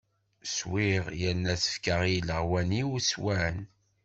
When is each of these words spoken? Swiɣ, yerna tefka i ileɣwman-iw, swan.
Swiɣ, 0.55 1.05
yerna 1.19 1.53
tefka 1.61 1.95
i 2.05 2.09
ileɣwman-iw, 2.17 2.91
swan. 3.09 3.57